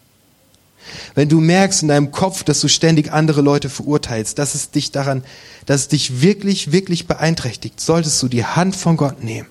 Wenn 1.14 1.30
du 1.30 1.40
merkst 1.40 1.82
in 1.82 1.88
deinem 1.88 2.10
Kopf, 2.10 2.44
dass 2.44 2.60
du 2.60 2.68
ständig 2.68 3.12
andere 3.12 3.40
Leute 3.40 3.70
verurteilst, 3.70 4.38
dass 4.38 4.54
es 4.54 4.70
dich 4.70 4.92
daran, 4.92 5.24
dass 5.64 5.82
es 5.82 5.88
dich 5.88 6.20
wirklich, 6.20 6.72
wirklich 6.72 7.06
beeinträchtigt, 7.06 7.80
solltest 7.80 8.22
du 8.22 8.28
die 8.28 8.44
Hand 8.44 8.76
von 8.76 8.98
Gott 8.98 9.24
nehmen 9.24 9.46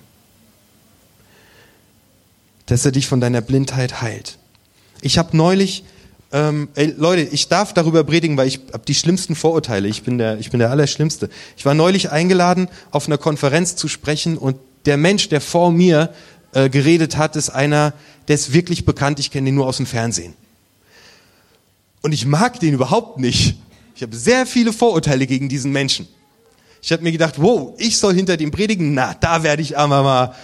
dass 2.70 2.84
er 2.84 2.92
dich 2.92 3.08
von 3.08 3.20
deiner 3.20 3.40
Blindheit 3.40 4.00
heilt. 4.00 4.38
Ich 5.02 5.18
habe 5.18 5.36
neulich, 5.36 5.82
ähm, 6.32 6.68
ey, 6.76 6.94
Leute, 6.96 7.22
ich 7.22 7.48
darf 7.48 7.74
darüber 7.74 8.04
predigen, 8.04 8.36
weil 8.36 8.46
ich 8.46 8.60
habe 8.72 8.84
die 8.86 8.94
schlimmsten 8.94 9.34
Vorurteile. 9.34 9.88
Ich 9.88 10.04
bin 10.04 10.18
der, 10.18 10.38
ich 10.38 10.50
bin 10.50 10.60
der 10.60 10.70
Allerschlimmste. 10.70 11.30
Ich 11.56 11.64
war 11.64 11.74
neulich 11.74 12.10
eingeladen, 12.12 12.68
auf 12.92 13.08
einer 13.08 13.18
Konferenz 13.18 13.74
zu 13.74 13.88
sprechen 13.88 14.38
und 14.38 14.56
der 14.86 14.96
Mensch, 14.96 15.28
der 15.28 15.40
vor 15.40 15.72
mir 15.72 16.14
äh, 16.52 16.68
geredet 16.70 17.16
hat, 17.16 17.34
ist 17.34 17.50
einer, 17.50 17.92
der 18.28 18.36
ist 18.36 18.52
wirklich 18.52 18.84
bekannt. 18.84 19.18
Ich 19.18 19.32
kenne 19.32 19.48
ihn 19.48 19.56
nur 19.56 19.66
aus 19.66 19.78
dem 19.78 19.86
Fernsehen. 19.86 20.34
Und 22.02 22.12
ich 22.12 22.24
mag 22.24 22.60
den 22.60 22.74
überhaupt 22.74 23.18
nicht. 23.18 23.56
Ich 23.96 24.02
habe 24.02 24.14
sehr 24.14 24.46
viele 24.46 24.72
Vorurteile 24.72 25.26
gegen 25.26 25.48
diesen 25.48 25.72
Menschen. 25.72 26.06
Ich 26.80 26.92
habe 26.92 27.02
mir 27.02 27.10
gedacht, 27.10 27.34
wow, 27.38 27.74
ich 27.78 27.98
soll 27.98 28.14
hinter 28.14 28.36
dem 28.36 28.52
predigen. 28.52 28.94
Na, 28.94 29.14
da 29.20 29.42
werde 29.42 29.60
ich 29.60 29.76
aber 29.76 30.04
mal 30.04 30.34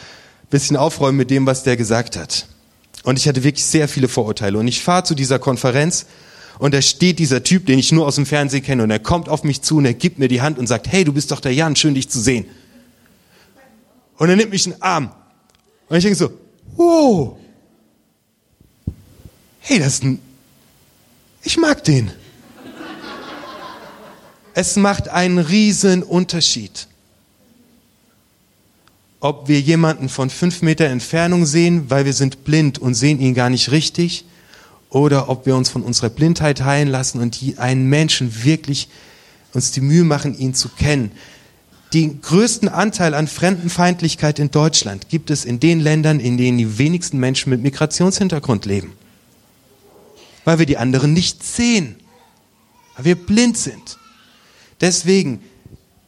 bisschen 0.50 0.76
aufräumen 0.76 1.18
mit 1.18 1.30
dem, 1.30 1.46
was 1.46 1.62
der 1.62 1.76
gesagt 1.76 2.16
hat. 2.16 2.46
Und 3.02 3.18
ich 3.18 3.28
hatte 3.28 3.44
wirklich 3.44 3.64
sehr 3.64 3.88
viele 3.88 4.08
Vorurteile. 4.08 4.58
Und 4.58 4.68
ich 4.68 4.82
fahre 4.82 5.04
zu 5.04 5.14
dieser 5.14 5.38
Konferenz 5.38 6.06
und 6.58 6.74
da 6.74 6.80
steht 6.80 7.18
dieser 7.18 7.42
Typ, 7.42 7.66
den 7.66 7.78
ich 7.78 7.92
nur 7.92 8.06
aus 8.06 8.14
dem 8.14 8.26
Fernsehen 8.26 8.62
kenne, 8.62 8.82
und 8.82 8.90
er 8.90 8.98
kommt 8.98 9.28
auf 9.28 9.44
mich 9.44 9.62
zu 9.62 9.76
und 9.76 9.84
er 9.84 9.94
gibt 9.94 10.18
mir 10.18 10.28
die 10.28 10.40
Hand 10.40 10.58
und 10.58 10.66
sagt, 10.66 10.88
hey, 10.90 11.04
du 11.04 11.12
bist 11.12 11.30
doch 11.30 11.40
der 11.40 11.52
Jan, 11.52 11.76
schön 11.76 11.94
dich 11.94 12.08
zu 12.08 12.20
sehen. 12.20 12.46
Und 14.16 14.30
er 14.30 14.36
nimmt 14.36 14.50
mich 14.50 14.66
in 14.66 14.72
den 14.72 14.82
Arm. 14.82 15.12
Und 15.88 15.96
ich 15.96 16.02
denke 16.02 16.16
so, 16.16 16.32
wow, 16.76 17.36
hey, 19.60 19.78
das 19.78 19.94
ist 19.94 20.04
ein, 20.04 20.18
ich 21.42 21.58
mag 21.58 21.84
den. 21.84 22.10
Es 24.54 24.76
macht 24.76 25.08
einen 25.08 25.38
riesen 25.38 26.02
Unterschied 26.02 26.88
ob 29.20 29.48
wir 29.48 29.60
jemanden 29.60 30.08
von 30.08 30.30
fünf 30.30 30.62
Meter 30.62 30.86
Entfernung 30.86 31.46
sehen, 31.46 31.88
weil 31.88 32.04
wir 32.04 32.12
sind 32.12 32.44
blind 32.44 32.78
und 32.78 32.94
sehen 32.94 33.20
ihn 33.20 33.34
gar 33.34 33.50
nicht 33.50 33.70
richtig, 33.70 34.24
oder 34.90 35.28
ob 35.28 35.46
wir 35.46 35.56
uns 35.56 35.68
von 35.68 35.82
unserer 35.82 36.10
Blindheit 36.10 36.62
heilen 36.62 36.88
lassen 36.88 37.20
und 37.20 37.38
einen 37.58 37.88
Menschen 37.88 38.44
wirklich 38.44 38.88
uns 39.52 39.72
die 39.72 39.80
Mühe 39.80 40.04
machen, 40.04 40.38
ihn 40.38 40.54
zu 40.54 40.68
kennen. 40.68 41.10
Den 41.92 42.20
größten 42.20 42.68
Anteil 42.68 43.14
an 43.14 43.26
Fremdenfeindlichkeit 43.26 44.38
in 44.38 44.50
Deutschland 44.50 45.08
gibt 45.08 45.30
es 45.30 45.44
in 45.44 45.60
den 45.60 45.80
Ländern, 45.80 46.20
in 46.20 46.36
denen 46.36 46.58
die 46.58 46.78
wenigsten 46.78 47.18
Menschen 47.18 47.50
mit 47.50 47.62
Migrationshintergrund 47.62 48.66
leben. 48.66 48.92
Weil 50.44 50.58
wir 50.58 50.66
die 50.66 50.76
anderen 50.76 51.12
nicht 51.12 51.42
sehen. 51.42 51.96
Weil 52.96 53.04
wir 53.06 53.14
blind 53.14 53.56
sind. 53.56 53.98
Deswegen 54.80 55.40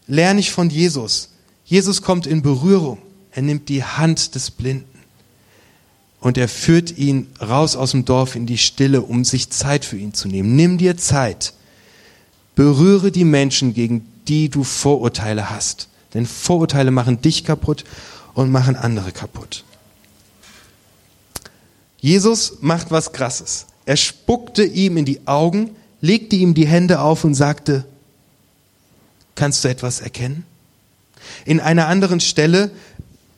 lerne 0.06 0.40
ich 0.40 0.50
von 0.50 0.68
Jesus. 0.68 1.30
Jesus 1.68 2.00
kommt 2.00 2.26
in 2.26 2.40
Berührung. 2.40 2.98
Er 3.30 3.42
nimmt 3.42 3.68
die 3.68 3.84
Hand 3.84 4.34
des 4.34 4.50
Blinden 4.50 4.98
und 6.18 6.38
er 6.38 6.48
führt 6.48 6.96
ihn 6.96 7.28
raus 7.40 7.76
aus 7.76 7.90
dem 7.90 8.06
Dorf 8.06 8.36
in 8.36 8.46
die 8.46 8.56
Stille, 8.56 9.02
um 9.02 9.22
sich 9.24 9.50
Zeit 9.50 9.84
für 9.84 9.98
ihn 9.98 10.14
zu 10.14 10.28
nehmen. 10.28 10.56
Nimm 10.56 10.78
dir 10.78 10.96
Zeit. 10.96 11.52
Berühre 12.56 13.12
die 13.12 13.24
Menschen, 13.24 13.74
gegen 13.74 14.10
die 14.26 14.48
du 14.48 14.64
Vorurteile 14.64 15.50
hast. 15.50 15.88
Denn 16.14 16.26
Vorurteile 16.26 16.90
machen 16.90 17.20
dich 17.20 17.44
kaputt 17.44 17.84
und 18.32 18.50
machen 18.50 18.74
andere 18.74 19.12
kaputt. 19.12 19.64
Jesus 22.00 22.58
macht 22.62 22.90
was 22.90 23.12
Krasses. 23.12 23.66
Er 23.84 23.96
spuckte 23.96 24.64
ihm 24.64 24.96
in 24.96 25.04
die 25.04 25.26
Augen, 25.26 25.76
legte 26.00 26.36
ihm 26.36 26.54
die 26.54 26.66
Hände 26.66 27.00
auf 27.00 27.24
und 27.24 27.34
sagte, 27.34 27.84
kannst 29.34 29.64
du 29.64 29.68
etwas 29.68 30.00
erkennen? 30.00 30.44
In 31.44 31.60
einer 31.60 31.88
anderen 31.88 32.20
Stelle 32.20 32.70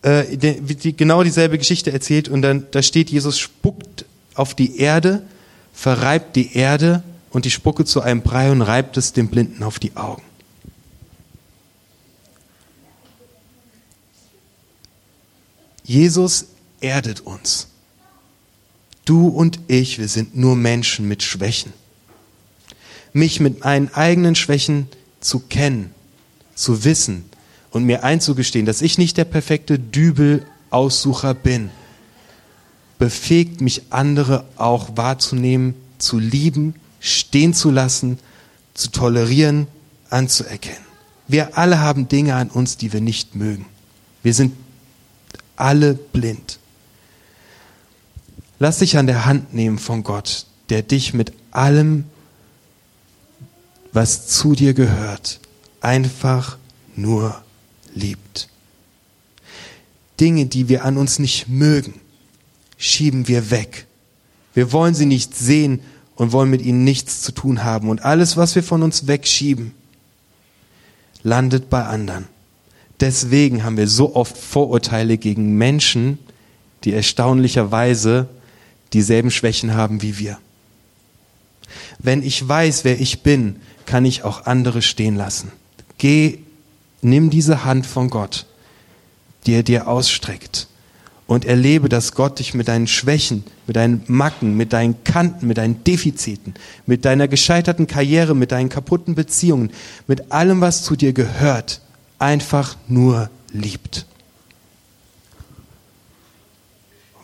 äh, 0.03 0.37
die, 0.37 0.97
genau 0.97 1.23
dieselbe 1.23 1.59
Geschichte 1.59 1.93
erzählt 1.93 2.29
und 2.29 2.43
dann 2.43 2.67
da 2.71 2.83
steht, 2.83 3.11
Jesus 3.11 3.39
spuckt 3.39 4.05
auf 4.35 4.55
die 4.55 4.79
Erde, 4.79 5.23
verreibt 5.73 6.37
die 6.37 6.57
Erde 6.57 7.03
und 7.31 7.45
die 7.45 7.51
Spucke 7.51 7.85
zu 7.85 8.01
einem 8.01 8.23
Brei 8.23 8.51
und 8.51 8.63
reibt 8.63 8.97
es 8.97 9.13
dem 9.13 9.29
Blinden 9.29 9.63
auf 9.63 9.79
die 9.79 9.97
Augen. 9.97 10.23
Jesus 15.85 16.47
erdet 16.81 17.21
uns. 17.21 17.67
Du 19.05 19.29
und 19.29 19.59
ich, 19.67 19.99
wir 19.99 20.09
sind 20.09 20.37
nur 20.37 20.55
Menschen 20.55 21.09
mit 21.09 21.23
Schwächen. 21.23 21.73
Mich 23.13 23.41
mit 23.41 23.65
meinen 23.65 23.93
eigenen 23.93 24.37
Schwächen 24.37 24.87
zu 25.21 25.41
kennen, 25.41 25.93
zu 26.55 26.85
wissen, 26.85 27.30
und 27.71 27.85
mir 27.85 28.05
einzugestehen, 28.05 28.67
dass 28.67 28.83
ich 28.83 28.99
nicht 28.99 29.17
der 29.17 29.25
perfekte 29.25 29.79
Dübel-Aussucher 29.79 31.35
bin, 31.35 31.71
befähigt 32.99 33.61
mich 33.61 33.83
andere 33.91 34.45
auch 34.57 34.97
wahrzunehmen, 34.97 35.75
zu 35.99 36.19
lieben, 36.19 36.75
stehen 37.01 37.55
zu 37.55 37.71
lassen, 37.71 38.19
zu 38.75 38.91
tolerieren, 38.91 39.67
anzuerkennen. 40.11 40.85
Wir 41.29 41.57
alle 41.57 41.81
haben 41.81 42.09
Dinge 42.09 42.35
an 42.35 42.51
uns, 42.51 42.77
die 42.77 42.93
wir 42.93 43.01
nicht 43.01 43.37
mögen. 43.37 43.67
Wir 44.23 44.35
sind 44.35 44.55
alle 45.57 45.95
blind. 45.95 46.59
Lass 48.59 48.79
dich 48.81 48.99
an 48.99 49.07
der 49.07 49.25
Hand 49.25 49.55
nehmen 49.55 49.79
von 49.79 50.03
Gott, 50.03 50.47
der 50.69 50.83
dich 50.83 51.15
mit 51.15 51.33
allem, 51.51 52.05
was 53.93 54.27
zu 54.27 54.55
dir 54.55 54.75
gehört, 54.75 55.41
einfach 55.81 56.59
nur 56.97 57.43
liebt. 57.95 58.49
Dinge, 60.21 60.47
die 60.47 60.69
wir 60.69 60.85
an 60.85 60.97
uns 60.97 61.19
nicht 61.19 61.49
mögen, 61.49 61.95
schieben 62.77 63.29
wir 63.29 63.51
weg. 63.51 63.87
Wir 64.55 64.73
wollen 64.73 64.95
sie 64.95 65.07
nicht 65.07 65.37
sehen 65.37 65.81
und 66.17 66.33
wollen 66.33 66.51
mit 66.51 66.63
ihnen 66.63 66.85
nichts 66.85 67.23
zu 67.23 67.33
tun 67.33 67.65
haben. 67.65 67.89
Und 67.89 68.05
alles, 68.05 68.37
was 68.37 68.55
wir 68.55 68.63
von 68.63 68.83
uns 68.83 69.07
wegschieben, 69.07 69.73
landet 71.23 71.71
bei 71.71 71.85
anderen. 71.85 72.27
Deswegen 73.01 73.65
haben 73.65 73.79
wir 73.79 73.89
so 73.89 74.15
oft 74.15 74.37
Vorurteile 74.37 75.17
gegen 75.17 75.57
Menschen, 75.57 76.19
die 76.85 76.93
erstaunlicherweise 76.93 78.29
dieselben 78.93 79.31
Schwächen 79.31 79.75
haben 79.75 80.03
wie 80.03 80.19
wir. 80.19 80.39
Wenn 81.99 82.23
ich 82.23 82.47
weiß, 82.47 82.85
wer 82.85 83.01
ich 83.01 83.23
bin, 83.23 83.57
kann 83.87 84.05
ich 84.05 84.25
auch 84.25 84.47
andere 84.47 84.83
stehen 84.83 85.17
lassen. 85.17 85.53
Geh 85.99 86.41
Nimm 87.03 87.31
diese 87.31 87.65
Hand 87.65 87.87
von 87.87 88.11
Gott, 88.11 88.47
die 89.47 89.55
er 89.55 89.63
dir 89.63 89.89
ausstreckt 89.89 90.69
und 91.27 91.45
erlebe, 91.45 91.89
dass 91.89 92.13
Gott 92.13 92.41
dich 92.41 92.55
mit 92.55 92.67
deinen 92.67 92.89
Schwächen, 92.89 93.45
mit 93.67 93.77
deinen 93.77 94.03
Macken, 94.09 94.57
mit 94.57 94.73
deinen 94.73 95.05
Kanten, 95.05 95.47
mit 95.47 95.59
deinen 95.59 95.85
Defiziten, 95.85 96.55
mit 96.87 97.05
deiner 97.05 97.29
gescheiterten 97.29 97.87
Karriere, 97.87 98.35
mit 98.35 98.51
deinen 98.51 98.69
kaputten 98.69 99.15
Beziehungen, 99.15 99.71
mit 100.09 100.33
allem, 100.33 100.61
was 100.61 100.83
zu 100.83 100.97
dir 100.97 101.13
gehört, 101.13 101.81
einfach 102.19 102.77
nur 102.89 103.31
liebt. 103.53 104.07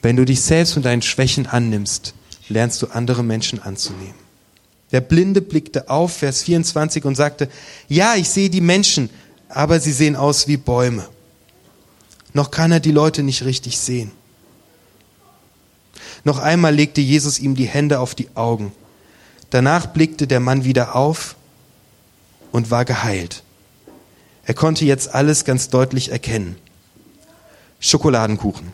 Wenn 0.02 0.14
du 0.14 0.24
dich 0.24 0.40
selbst 0.40 0.76
und 0.76 0.84
deinen 0.84 1.02
Schwächen 1.02 1.48
annimmst, 1.48 2.14
lernst 2.48 2.80
du 2.82 2.86
andere 2.86 3.24
Menschen 3.24 3.60
anzunehmen. 3.60 4.14
Der 4.92 5.00
Blinde 5.00 5.40
blickte 5.40 5.90
auf, 5.90 6.18
Vers 6.18 6.44
24, 6.44 7.04
und 7.04 7.16
sagte, 7.16 7.48
ja, 7.88 8.14
ich 8.14 8.28
sehe 8.28 8.50
die 8.50 8.60
Menschen, 8.60 9.10
aber 9.48 9.80
sie 9.80 9.92
sehen 9.92 10.16
aus 10.16 10.48
wie 10.48 10.56
Bäume. 10.56 11.06
Noch 12.32 12.50
kann 12.50 12.72
er 12.72 12.80
die 12.80 12.92
Leute 12.92 13.22
nicht 13.22 13.44
richtig 13.44 13.78
sehen. 13.78 14.10
Noch 16.24 16.38
einmal 16.38 16.74
legte 16.74 17.00
Jesus 17.00 17.38
ihm 17.38 17.54
die 17.54 17.66
Hände 17.66 18.00
auf 18.00 18.14
die 18.14 18.28
Augen. 18.34 18.72
Danach 19.50 19.86
blickte 19.86 20.26
der 20.26 20.40
Mann 20.40 20.64
wieder 20.64 20.96
auf 20.96 21.36
und 22.52 22.70
war 22.70 22.84
geheilt. 22.84 23.42
Er 24.44 24.54
konnte 24.54 24.84
jetzt 24.84 25.14
alles 25.14 25.44
ganz 25.44 25.68
deutlich 25.70 26.10
erkennen. 26.10 26.56
Schokoladenkuchen. 27.80 28.72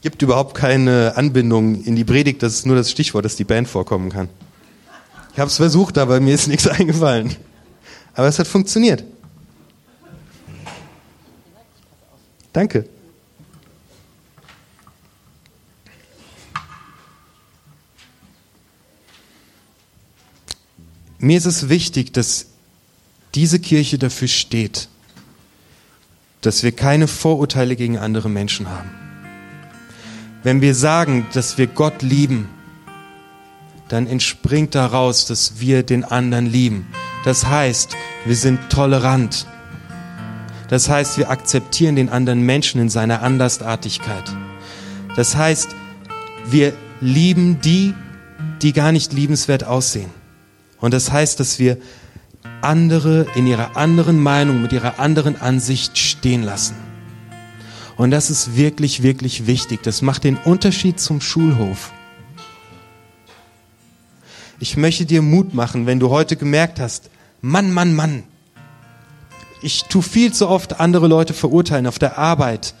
Gibt 0.00 0.22
überhaupt 0.22 0.54
keine 0.54 1.16
Anbindung 1.16 1.82
in 1.82 1.96
die 1.96 2.04
Predigt, 2.04 2.42
das 2.42 2.54
ist 2.54 2.66
nur 2.66 2.76
das 2.76 2.90
Stichwort, 2.90 3.24
dass 3.24 3.36
die 3.36 3.44
Band 3.44 3.68
vorkommen 3.68 4.10
kann. 4.10 4.28
Ich 5.38 5.40
habe 5.40 5.50
es 5.50 5.56
versucht, 5.56 5.98
aber 5.98 6.18
mir 6.18 6.34
ist 6.34 6.48
nichts 6.48 6.66
eingefallen. 6.66 7.36
Aber 8.12 8.26
es 8.26 8.40
hat 8.40 8.48
funktioniert. 8.48 9.04
Danke. 12.52 12.88
Mir 21.20 21.38
ist 21.38 21.44
es 21.44 21.68
wichtig, 21.68 22.12
dass 22.12 22.46
diese 23.36 23.60
Kirche 23.60 23.96
dafür 23.96 24.26
steht, 24.26 24.88
dass 26.40 26.64
wir 26.64 26.72
keine 26.72 27.06
Vorurteile 27.06 27.76
gegen 27.76 27.96
andere 27.96 28.28
Menschen 28.28 28.68
haben. 28.68 28.90
Wenn 30.42 30.60
wir 30.60 30.74
sagen, 30.74 31.28
dass 31.32 31.58
wir 31.58 31.68
Gott 31.68 32.02
lieben, 32.02 32.48
dann 33.88 34.06
entspringt 34.06 34.74
daraus, 34.74 35.26
dass 35.26 35.60
wir 35.60 35.82
den 35.82 36.04
anderen 36.04 36.46
lieben. 36.46 36.86
Das 37.24 37.46
heißt, 37.46 37.96
wir 38.24 38.36
sind 38.36 38.70
tolerant. 38.70 39.46
Das 40.68 40.88
heißt, 40.88 41.16
wir 41.18 41.30
akzeptieren 41.30 41.96
den 41.96 42.10
anderen 42.10 42.42
Menschen 42.42 42.80
in 42.80 42.90
seiner 42.90 43.22
Andersartigkeit. 43.22 44.24
Das 45.16 45.34
heißt, 45.34 45.74
wir 46.46 46.74
lieben 47.00 47.60
die, 47.60 47.94
die 48.62 48.72
gar 48.72 48.92
nicht 48.92 49.12
liebenswert 49.12 49.64
aussehen. 49.64 50.10
Und 50.80 50.94
das 50.94 51.10
heißt, 51.10 51.40
dass 51.40 51.58
wir 51.58 51.78
andere 52.60 53.26
in 53.34 53.46
ihrer 53.46 53.76
anderen 53.76 54.18
Meinung, 54.20 54.62
mit 54.62 54.72
ihrer 54.72 54.98
anderen 54.98 55.40
Ansicht 55.40 55.98
stehen 55.98 56.42
lassen. 56.42 56.76
Und 57.96 58.10
das 58.10 58.30
ist 58.30 58.56
wirklich, 58.56 59.02
wirklich 59.02 59.46
wichtig. 59.46 59.82
Das 59.82 60.02
macht 60.02 60.24
den 60.24 60.36
Unterschied 60.36 61.00
zum 61.00 61.20
Schulhof. 61.20 61.92
Ich 64.60 64.76
möchte 64.76 65.06
dir 65.06 65.22
Mut 65.22 65.54
machen, 65.54 65.86
wenn 65.86 66.00
du 66.00 66.10
heute 66.10 66.36
gemerkt 66.36 66.80
hast, 66.80 67.10
Mann, 67.40 67.72
Mann, 67.72 67.94
Mann, 67.94 68.24
ich 69.62 69.84
tue 69.84 70.02
viel 70.02 70.32
zu 70.32 70.48
oft 70.48 70.80
andere 70.80 71.06
Leute 71.06 71.32
verurteilen 71.34 71.86
auf 71.86 71.98
der 71.98 72.18
Arbeit, 72.18 72.74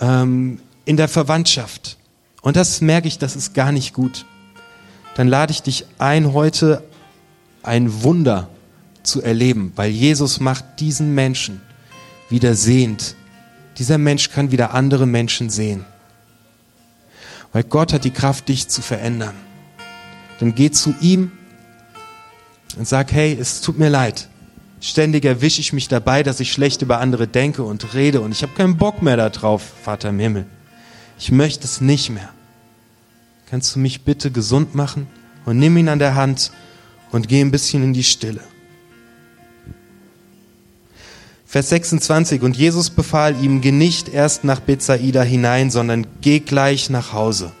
ähm, 0.00 0.60
in 0.84 0.96
der 0.96 1.08
Verwandtschaft. 1.08 1.98
Und 2.40 2.56
das 2.56 2.80
merke 2.80 3.08
ich, 3.08 3.18
das 3.18 3.36
ist 3.36 3.54
gar 3.54 3.72
nicht 3.72 3.92
gut. 3.92 4.24
Dann 5.16 5.28
lade 5.28 5.52
ich 5.52 5.62
dich 5.62 5.84
ein, 5.98 6.32
heute 6.32 6.82
ein 7.62 8.02
Wunder 8.02 8.48
zu 9.02 9.22
erleben, 9.22 9.72
weil 9.76 9.90
Jesus 9.90 10.40
macht 10.40 10.64
diesen 10.80 11.14
Menschen 11.14 11.60
wieder 12.30 12.54
sehend. 12.54 13.16
Dieser 13.78 13.98
Mensch 13.98 14.30
kann 14.30 14.50
wieder 14.50 14.74
andere 14.74 15.06
Menschen 15.06 15.50
sehen. 15.50 15.84
Weil 17.52 17.64
Gott 17.64 17.92
hat 17.92 18.04
die 18.04 18.10
Kraft, 18.10 18.48
dich 18.48 18.68
zu 18.68 18.82
verändern. 18.82 19.34
Dann 20.38 20.54
geh 20.54 20.70
zu 20.70 20.94
ihm 21.00 21.32
und 22.76 22.86
sag, 22.86 23.12
hey, 23.12 23.36
es 23.38 23.60
tut 23.60 23.78
mir 23.78 23.88
leid. 23.88 24.28
Ständig 24.80 25.24
erwische 25.24 25.60
ich 25.60 25.72
mich 25.72 25.88
dabei, 25.88 26.22
dass 26.22 26.38
ich 26.38 26.52
schlecht 26.52 26.82
über 26.82 27.00
andere 27.00 27.26
denke 27.26 27.64
und 27.64 27.94
rede 27.94 28.20
und 28.20 28.30
ich 28.30 28.42
habe 28.42 28.52
keinen 28.54 28.76
Bock 28.76 29.02
mehr 29.02 29.16
darauf, 29.16 29.62
Vater 29.82 30.10
im 30.10 30.20
Himmel. 30.20 30.46
Ich 31.18 31.32
möchte 31.32 31.64
es 31.64 31.80
nicht 31.80 32.10
mehr. 32.10 32.28
Kannst 33.50 33.74
du 33.74 33.80
mich 33.80 34.02
bitte 34.02 34.30
gesund 34.30 34.74
machen 34.74 35.08
und 35.46 35.58
nimm 35.58 35.76
ihn 35.76 35.88
an 35.88 35.98
der 35.98 36.14
Hand 36.14 36.52
und 37.10 37.28
geh 37.28 37.40
ein 37.40 37.50
bisschen 37.50 37.82
in 37.82 37.92
die 37.92 38.04
Stille. 38.04 38.42
Vers 41.46 41.70
26, 41.70 42.42
und 42.42 42.58
Jesus 42.58 42.90
befahl 42.90 43.42
ihm, 43.42 43.62
geh 43.62 43.72
nicht 43.72 44.10
erst 44.10 44.44
nach 44.44 44.60
Bethsaida 44.60 45.22
hinein, 45.22 45.70
sondern 45.70 46.06
geh 46.20 46.40
gleich 46.40 46.90
nach 46.90 47.14
Hause. 47.14 47.52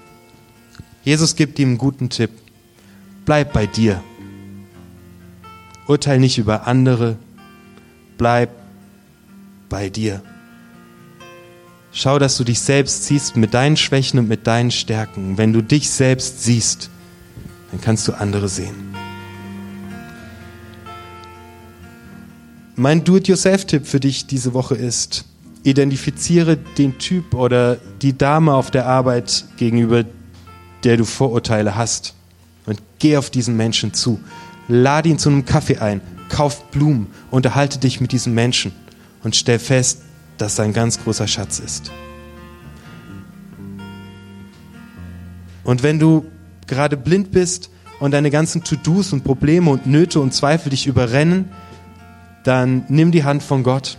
Jesus 1.04 1.36
gibt 1.36 1.58
ihm 1.58 1.70
einen 1.70 1.78
guten 1.78 2.10
Tipp. 2.10 2.30
Bleib 3.28 3.52
bei 3.52 3.66
dir. 3.66 4.02
Urteil 5.86 6.18
nicht 6.18 6.38
über 6.38 6.66
andere. 6.66 7.16
Bleib 8.16 8.48
bei 9.68 9.90
dir. 9.90 10.22
Schau, 11.92 12.18
dass 12.18 12.38
du 12.38 12.44
dich 12.44 12.58
selbst 12.58 13.04
siehst 13.04 13.36
mit 13.36 13.52
deinen 13.52 13.76
Schwächen 13.76 14.18
und 14.18 14.28
mit 14.28 14.46
deinen 14.46 14.70
Stärken. 14.70 15.36
Wenn 15.36 15.52
du 15.52 15.60
dich 15.60 15.90
selbst 15.90 16.42
siehst, 16.42 16.88
dann 17.70 17.82
kannst 17.82 18.08
du 18.08 18.14
andere 18.14 18.48
sehen. 18.48 18.94
Mein 22.76 23.04
Do-it-yourself-Tipp 23.04 23.86
für 23.86 24.00
dich 24.00 24.26
diese 24.26 24.54
Woche 24.54 24.74
ist, 24.74 25.26
identifiziere 25.64 26.56
den 26.56 26.96
Typ 26.96 27.34
oder 27.34 27.76
die 28.00 28.16
Dame 28.16 28.54
auf 28.54 28.70
der 28.70 28.86
Arbeit 28.86 29.44
gegenüber, 29.58 30.06
der 30.82 30.96
du 30.96 31.04
Vorurteile 31.04 31.76
hast 31.76 32.14
geh 32.98 33.16
auf 33.16 33.30
diesen 33.30 33.56
Menschen 33.56 33.94
zu. 33.94 34.20
Lade 34.68 35.08
ihn 35.08 35.18
zu 35.18 35.28
einem 35.30 35.44
Kaffee 35.44 35.78
ein, 35.78 36.00
kauf 36.28 36.70
Blumen, 36.70 37.08
unterhalte 37.30 37.78
dich 37.78 38.00
mit 38.00 38.12
diesem 38.12 38.34
Menschen 38.34 38.72
und 39.22 39.36
stell 39.36 39.58
fest, 39.58 40.02
dass 40.36 40.58
er 40.58 40.66
ein 40.66 40.72
ganz 40.72 41.02
großer 41.02 41.26
Schatz 41.26 41.58
ist. 41.58 41.90
Und 45.64 45.82
wenn 45.82 45.98
du 45.98 46.24
gerade 46.66 46.96
blind 46.96 47.30
bist 47.30 47.70
und 48.00 48.12
deine 48.12 48.30
ganzen 48.30 48.64
To-Dos 48.64 49.12
und 49.12 49.24
Probleme 49.24 49.70
und 49.70 49.86
Nöte 49.86 50.20
und 50.20 50.32
Zweifel 50.32 50.70
dich 50.70 50.86
überrennen, 50.86 51.46
dann 52.44 52.84
nimm 52.88 53.12
die 53.12 53.24
Hand 53.24 53.42
von 53.42 53.62
Gott. 53.62 53.98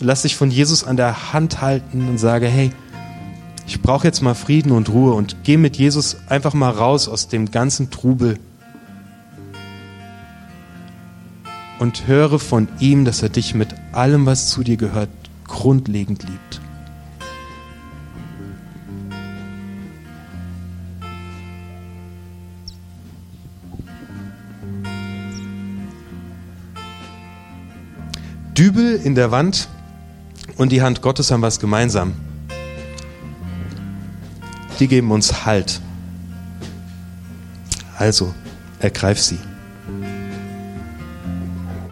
Lass 0.00 0.22
dich 0.22 0.34
von 0.34 0.50
Jesus 0.50 0.82
an 0.82 0.96
der 0.96 1.32
Hand 1.32 1.60
halten 1.60 2.08
und 2.08 2.18
sage, 2.18 2.48
hey, 2.48 2.72
ich 3.66 3.80
brauche 3.80 4.06
jetzt 4.06 4.22
mal 4.22 4.34
Frieden 4.34 4.72
und 4.72 4.88
Ruhe 4.88 5.14
und 5.14 5.36
geh 5.44 5.56
mit 5.56 5.76
Jesus 5.76 6.16
einfach 6.28 6.54
mal 6.54 6.70
raus 6.70 7.08
aus 7.08 7.28
dem 7.28 7.50
ganzen 7.50 7.90
Trubel. 7.90 8.38
Und 11.78 12.06
höre 12.06 12.38
von 12.38 12.68
ihm, 12.78 13.04
dass 13.04 13.22
er 13.22 13.28
dich 13.28 13.54
mit 13.54 13.74
allem, 13.92 14.24
was 14.26 14.48
zu 14.48 14.62
dir 14.62 14.76
gehört, 14.76 15.08
grundlegend 15.46 16.22
liebt. 16.22 16.60
Dübel 28.56 28.94
in 29.02 29.14
der 29.14 29.30
Wand 29.30 29.68
und 30.56 30.70
die 30.70 30.82
Hand 30.82 31.02
Gottes 31.02 31.30
haben 31.30 31.42
was 31.42 31.58
gemeinsam. 31.58 32.14
Die 34.82 34.88
geben 34.88 35.12
uns 35.12 35.46
Halt. 35.46 35.80
Also, 37.96 38.34
ergreif 38.80 39.20
sie. 39.20 39.38